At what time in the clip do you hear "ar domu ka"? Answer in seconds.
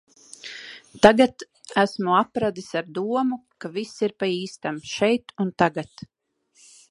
2.81-3.73